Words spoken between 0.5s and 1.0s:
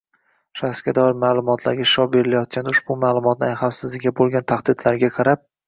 shaxsga